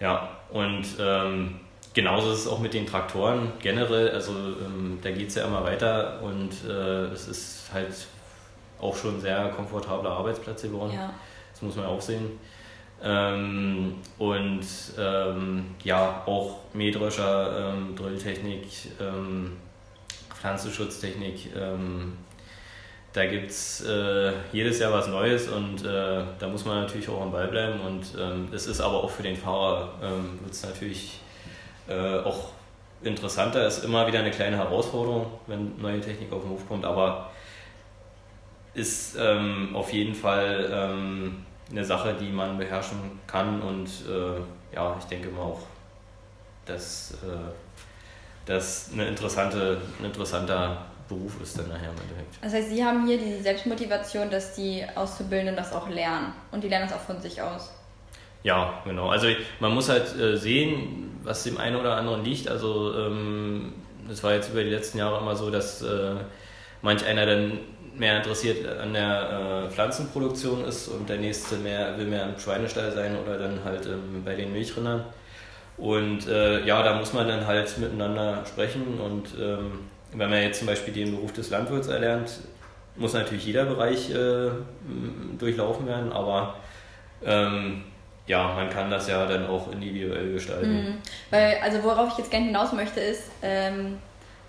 Ja, 0.00 0.28
und 0.50 0.84
ähm, 0.98 1.60
genauso 1.94 2.32
ist 2.32 2.40
es 2.40 2.48
auch 2.48 2.58
mit 2.58 2.74
den 2.74 2.86
Traktoren 2.86 3.52
generell. 3.60 4.10
Also 4.10 4.32
ähm, 4.32 4.98
da 5.02 5.10
geht 5.10 5.28
es 5.28 5.36
ja 5.36 5.46
immer 5.46 5.64
weiter 5.64 6.20
und 6.22 6.52
äh, 6.68 7.06
es 7.12 7.28
ist 7.28 7.70
halt 7.72 7.94
auch 8.80 8.96
schon 8.96 9.16
ein 9.16 9.20
sehr 9.20 9.48
komfortabler 9.50 10.10
Arbeitsplatz 10.10 10.62
geworden. 10.62 10.92
Ja. 10.94 11.14
Das 11.52 11.62
muss 11.62 11.76
man 11.76 11.86
auch 11.86 12.00
sehen. 12.00 12.38
Ähm, 13.02 13.94
und 14.18 14.66
ähm, 14.98 15.66
ja, 15.82 16.22
auch 16.26 16.58
Mähdrescher, 16.72 17.74
ähm, 17.74 17.94
Drilltechnik, 17.94 18.66
ähm, 19.00 19.56
Pflanzenschutztechnik. 20.34 21.50
Ähm, 23.14 23.20
da 23.22 23.26
gibt 23.26 23.50
es 23.50 23.84
äh, 23.84 24.32
jedes 24.52 24.78
Jahr 24.78 24.92
was 24.92 25.06
Neues 25.08 25.48
und 25.48 25.84
äh, 25.84 26.22
da 26.38 26.48
muss 26.48 26.64
man 26.64 26.82
natürlich 26.82 27.08
auch 27.08 27.22
am 27.22 27.32
Ball 27.32 27.48
bleiben. 27.48 27.80
Und 27.80 28.06
ähm, 28.18 28.48
es 28.52 28.66
ist 28.66 28.80
aber 28.80 29.02
auch 29.04 29.10
für 29.10 29.22
den 29.22 29.36
Fahrer, 29.36 29.92
ähm, 30.02 30.38
wird 30.42 30.52
es 30.52 30.64
natürlich 30.64 31.20
äh, 31.88 32.18
auch 32.18 32.50
interessanter. 33.02 33.66
Es 33.66 33.78
ist 33.78 33.84
immer 33.84 34.06
wieder 34.06 34.20
eine 34.20 34.30
kleine 34.30 34.56
Herausforderung, 34.56 35.26
wenn 35.46 35.80
neue 35.80 36.00
Technik 36.00 36.32
auf 36.32 36.42
den 36.42 36.50
Hof 36.50 36.66
kommt, 36.68 36.84
aber 36.84 37.30
ist 38.72 39.16
auf 39.16 39.92
jeden 39.92 40.16
Fall 40.16 41.36
eine 41.70 41.84
Sache, 41.84 42.14
die 42.18 42.28
man 42.30 42.58
beherrschen 42.58 43.20
kann 43.24 43.62
und 43.62 43.86
äh, 43.86 44.74
ja, 44.74 44.96
ich 44.98 45.04
denke 45.04 45.28
mal 45.28 45.42
auch, 45.42 45.60
dass 46.66 47.12
äh, 47.22 47.36
das 48.46 48.90
eine 48.92 49.06
interessante, 49.06 49.80
ein 50.00 50.06
interessanter 50.06 50.86
Beruf 51.08 51.40
ist 51.42 51.58
dann 51.58 51.68
nachher 51.68 51.90
im 51.90 52.00
Endeffekt. 52.00 52.42
Das 52.42 52.52
heißt, 52.52 52.70
Sie 52.70 52.84
haben 52.84 53.06
hier 53.06 53.18
die 53.18 53.40
Selbstmotivation, 53.42 54.30
dass 54.30 54.54
die 54.54 54.84
Auszubildenden 54.94 55.56
das 55.56 55.72
auch 55.72 55.88
lernen 55.88 56.32
und 56.52 56.64
die 56.64 56.68
lernen 56.68 56.86
es 56.86 56.92
auch 56.92 57.00
von 57.00 57.20
sich 57.20 57.40
aus. 57.42 57.70
Ja, 58.44 58.82
genau. 58.84 59.08
Also 59.08 59.28
man 59.58 59.72
muss 59.72 59.88
halt 59.88 60.16
äh, 60.18 60.36
sehen, 60.36 61.18
was 61.22 61.44
dem 61.44 61.56
einen 61.56 61.76
oder 61.76 61.96
anderen 61.96 62.24
liegt. 62.24 62.46
Also 62.46 62.94
ähm, 62.94 63.72
es 64.10 64.22
war 64.22 64.34
jetzt 64.34 64.50
über 64.50 64.62
die 64.62 64.70
letzten 64.70 64.98
Jahre 64.98 65.18
immer 65.18 65.34
so, 65.34 65.50
dass 65.50 65.82
äh, 65.82 66.16
manch 66.82 67.04
einer 67.06 67.24
dann 67.24 67.58
mehr 67.96 68.18
interessiert 68.18 68.68
an 68.68 68.92
der 68.92 69.64
äh, 69.66 69.70
Pflanzenproduktion 69.70 70.64
ist 70.64 70.88
und 70.88 71.08
der 71.08 71.16
nächste 71.16 71.56
mehr 71.56 71.96
will 71.96 72.06
mehr 72.06 72.24
im 72.24 72.38
Schweinestall 72.38 72.92
sein 72.92 73.16
oder 73.16 73.38
dann 73.38 73.64
halt 73.64 73.86
ähm, 73.86 74.22
bei 74.24 74.34
den 74.34 74.52
Milchrindern. 74.52 75.04
Und 75.76 76.26
ja, 76.26 76.84
da 76.84 76.94
muss 76.94 77.12
man 77.14 77.26
dann 77.26 77.48
halt 77.48 77.76
miteinander 77.78 78.44
sprechen 78.46 79.00
und 79.00 79.34
ähm, 79.40 79.80
wenn 80.14 80.30
man 80.30 80.42
jetzt 80.42 80.58
zum 80.58 80.66
Beispiel 80.66 80.94
den 80.94 81.14
Beruf 81.14 81.32
des 81.32 81.50
Landwirts 81.50 81.88
erlernt, 81.88 82.30
muss 82.96 83.12
natürlich 83.12 83.44
jeder 83.44 83.64
Bereich 83.64 84.10
äh, 84.10 84.50
durchlaufen 85.38 85.86
werden, 85.86 86.12
aber 86.12 86.56
ähm, 87.24 87.84
ja, 88.26 88.54
man 88.54 88.70
kann 88.70 88.90
das 88.90 89.08
ja 89.08 89.26
dann 89.26 89.46
auch 89.46 89.70
individuell 89.70 90.32
gestalten. 90.32 90.72
Mhm. 90.72 90.98
Weil, 91.30 91.58
also 91.62 91.82
worauf 91.82 92.12
ich 92.12 92.18
jetzt 92.18 92.30
gerne 92.30 92.46
hinaus 92.46 92.72
möchte, 92.72 93.00
ist, 93.00 93.24
ähm, 93.42 93.98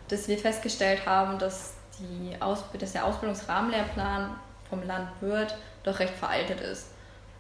dass 0.07 0.27
wir 0.27 0.37
festgestellt 0.37 1.05
haben, 1.05 1.39
dass 1.39 1.73
die 1.99 2.39
Ausbild 2.41 2.83
dass 2.83 2.93
der 2.93 3.05
Ausbildungsrahmenlehrplan 3.05 4.35
vom 4.69 4.85
Land 4.85 5.09
wird 5.21 5.57
doch 5.83 5.99
recht 5.99 6.13
veraltet 6.13 6.61
ist 6.61 6.89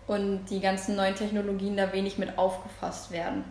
und 0.07 0.45
die 0.45 0.59
ganzen 0.59 0.95
neuen 0.95 1.15
Technologien 1.15 1.75
da 1.75 1.91
wenig 1.91 2.17
mit 2.17 2.37
aufgefasst 2.37 3.11
werden. 3.11 3.43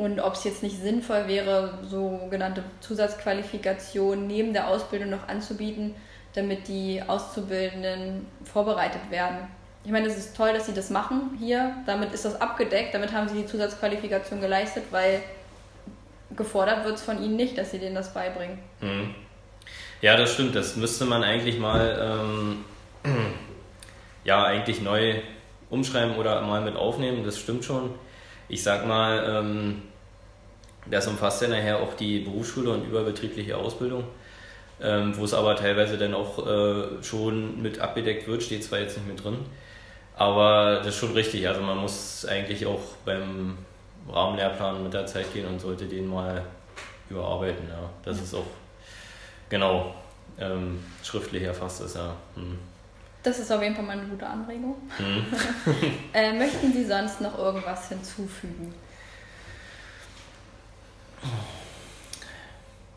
Und 0.00 0.20
ob 0.20 0.34
es 0.34 0.44
jetzt 0.44 0.62
nicht 0.62 0.80
sinnvoll 0.80 1.28
wäre, 1.28 1.78
sogenannte 1.82 2.62
Zusatzqualifikationen 2.80 4.26
neben 4.26 4.52
der 4.52 4.68
Ausbildung 4.68 5.10
noch 5.10 5.28
anzubieten, 5.28 5.94
damit 6.34 6.68
die 6.68 7.02
Auszubildenden 7.06 8.26
vorbereitet 8.44 9.10
werden 9.10 9.48
ich 9.84 9.90
meine, 9.90 10.06
es 10.06 10.16
ist 10.16 10.36
toll, 10.36 10.52
dass 10.52 10.66
sie 10.66 10.74
das 10.74 10.90
machen 10.90 11.36
hier. 11.38 11.74
Damit 11.86 12.12
ist 12.12 12.24
das 12.24 12.40
abgedeckt, 12.40 12.94
damit 12.94 13.12
haben 13.12 13.28
sie 13.28 13.42
die 13.42 13.46
Zusatzqualifikation 13.46 14.40
geleistet, 14.40 14.84
weil 14.90 15.22
gefordert 16.36 16.84
wird 16.84 16.96
es 16.96 17.02
von 17.02 17.22
ihnen 17.22 17.36
nicht, 17.36 17.56
dass 17.56 17.70
sie 17.70 17.78
denen 17.78 17.94
das 17.94 18.12
beibringen. 18.12 18.58
Mhm. 18.80 19.14
Ja, 20.02 20.16
das 20.16 20.34
stimmt. 20.34 20.54
Das 20.54 20.76
müsste 20.76 21.06
man 21.06 21.24
eigentlich 21.24 21.58
mal 21.58 22.20
ähm, 22.24 22.64
ja 24.24 24.44
eigentlich 24.44 24.82
neu 24.82 25.22
umschreiben 25.70 26.16
oder 26.16 26.42
mal 26.42 26.60
mit 26.60 26.76
aufnehmen. 26.76 27.24
Das 27.24 27.38
stimmt 27.38 27.64
schon. 27.64 27.94
Ich 28.48 28.62
sag 28.62 28.86
mal, 28.86 29.24
ähm, 29.26 29.82
das 30.90 31.06
umfasst 31.06 31.42
ja 31.42 31.48
nachher 31.48 31.80
auch 31.80 31.94
die 31.94 32.20
Berufsschule 32.20 32.70
und 32.70 32.84
überbetriebliche 32.84 33.56
Ausbildung, 33.56 34.04
ähm, 34.82 35.16
wo 35.16 35.24
es 35.24 35.34
aber 35.34 35.56
teilweise 35.56 35.98
dann 35.98 36.14
auch 36.14 36.46
äh, 36.46 37.02
schon 37.02 37.60
mit 37.62 37.78
abgedeckt 37.80 38.26
wird, 38.26 38.42
steht 38.42 38.64
zwar 38.64 38.80
jetzt 38.80 38.96
nicht 38.96 39.08
mit 39.08 39.24
drin. 39.24 39.38
Aber 40.16 40.76
das 40.76 40.88
ist 40.88 40.96
schon 40.96 41.12
richtig. 41.12 41.48
Also 41.48 41.62
man 41.62 41.78
muss 41.78 42.26
eigentlich 42.26 42.66
auch 42.66 42.80
beim 43.04 43.56
Rahmenlehrplan 44.08 44.82
mit 44.82 44.92
der 44.92 45.06
Zeit 45.06 45.32
gehen 45.32 45.46
und 45.46 45.60
sollte 45.60 45.86
den 45.86 46.08
mal 46.08 46.44
überarbeiten. 47.08 47.66
Ja. 47.68 47.88
Das 48.04 48.20
ist 48.20 48.34
auch 48.34 48.46
genau 49.48 49.94
ähm, 50.38 50.82
schriftlich 51.02 51.42
erfasst 51.42 51.80
ist, 51.82 51.96
ja. 51.96 52.14
Hm. 52.34 52.58
Das 53.22 53.38
ist 53.38 53.52
auf 53.52 53.62
jeden 53.62 53.74
Fall 53.74 53.84
mal 53.84 53.98
eine 53.98 54.08
gute 54.08 54.26
Anregung. 54.26 54.76
Hm. 54.96 55.24
äh, 56.14 56.32
möchten 56.32 56.72
Sie 56.72 56.84
sonst 56.84 57.20
noch 57.20 57.38
irgendwas 57.38 57.88
hinzufügen? 57.88 58.74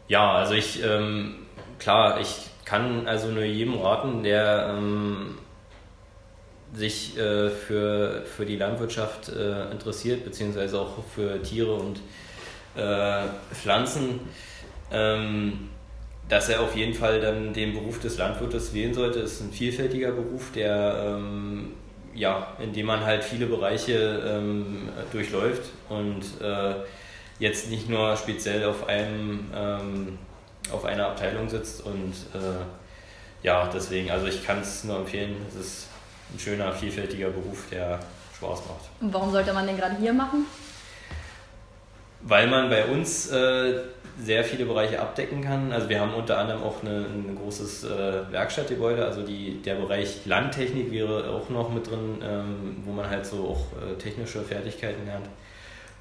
Ja, 0.08 0.34
also 0.34 0.53
ich, 0.53 0.84
ähm, 0.84 1.36
klar, 1.80 2.20
ich 2.20 2.50
kann 2.65 3.08
also 3.08 3.27
nur 3.30 3.44
jedem 3.44 3.80
raten, 3.80 4.24
der 4.24 4.75
ähm, 4.77 5.38
sich 6.74 7.18
äh, 7.18 7.50
für, 7.50 8.24
für 8.25 8.46
die 8.46 8.58
Landwirtschaft 8.58 9.30
äh, 9.30 9.70
interessiert, 9.72 10.25
beziehungsweise 10.25 10.80
auch 10.80 11.03
für 11.15 11.42
Tiere 11.42 11.74
und 11.74 12.00
äh, 12.75 13.24
Pflanzen, 13.53 14.20
ähm, 14.92 15.70
dass 16.30 16.50
er 16.50 16.62
auf 16.62 16.75
jeden 16.75 16.94
Fall 16.94 17.22
dann 17.22 17.53
den 17.53 17.74
Beruf 17.74 18.00
des 18.00 18.18
Landwirtes 18.18 18.74
wählen 18.74 18.94
sollte. 18.94 19.20
Es 19.20 19.34
ist 19.34 19.42
ein 19.42 19.51
vielfältiger 19.51 20.12
Beruf, 20.12 20.51
der 20.53 21.15
ähm, 21.18 21.74
ja, 22.15 22.56
in 22.60 22.74
dem 22.74 22.86
man 22.86 23.03
halt 23.03 23.24
viele 23.24 23.46
Bereiche 23.46 24.22
ähm, 24.25 24.89
durchläuft 25.12 25.63
und 25.89 26.22
äh, 26.42 26.75
jetzt 27.40 27.70
nicht 27.70 27.90
nur 27.90 28.16
speziell 28.16 28.66
auf 28.66 28.88
einem 28.88 29.52
ähm, 29.54 30.20
auf 30.72 30.86
einer 30.86 31.08
Abteilung 31.08 31.50
sitzt 31.50 31.86
und 31.86 32.13
äh, 32.34 32.63
ja, 33.44 33.70
deswegen, 33.74 34.10
also 34.10 34.28
ich 34.28 34.46
kann 34.46 34.62
es 34.62 34.86
nur 34.86 34.98
empfehlen, 34.98 35.36
es 35.50 35.56
ist 35.56 35.88
ein 36.34 36.40
schöner, 36.40 36.72
vielfältiger 36.72 37.30
Beruf, 37.30 37.68
der 37.70 38.00
Spaß 38.38 38.60
macht. 38.60 38.90
Und 39.02 39.13
warum 39.13 39.32
sollte 39.32 39.54
man 39.54 39.68
den 39.68 39.78
gerade 39.78 39.98
hier 39.98 40.13
machen? 40.13 40.46
Weil 42.22 42.48
man 42.48 42.70
bei 42.70 42.86
uns 42.86 43.30
äh, 43.32 43.82
sehr 44.18 44.44
viele 44.46 44.66
Bereiche 44.66 45.02
abdecken 45.02 45.42
kann. 45.42 45.74
Also 45.74 45.90
wir 45.90 46.00
haben 46.00 46.13
unter 46.13 46.38
anderem 46.38 46.63
auch 46.63 46.82
eine, 46.82 47.06
ein 47.06 47.36
großes 47.36 47.84
äh, 47.84 48.32
Werkstattgebäude, 48.32 49.04
also 49.04 49.24
die, 49.24 49.62
der 49.62 49.75
Bereich 49.75 50.25
Landtechnik 50.25 50.92
wäre 50.92 51.30
auch 51.30 51.50
noch 51.50 51.70
mit 51.70 51.90
drin, 51.90 52.22
ähm, 52.24 52.78
wo 52.86 52.92
man 52.92 53.10
halt 53.10 53.25
so 53.25 53.50
auch 53.50 53.66
äh, 53.82 53.96
technische 53.96 54.42
Fertigkeiten 54.42 55.06
lernt. 55.06 55.28